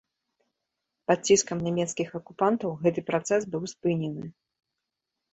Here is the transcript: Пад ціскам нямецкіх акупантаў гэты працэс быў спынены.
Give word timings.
Пад 1.09 1.19
ціскам 1.33 1.57
нямецкіх 1.67 2.07
акупантаў 2.19 2.73
гэты 2.85 3.03
працэс 3.09 3.41
быў 3.57 3.63
спынены. 3.75 4.25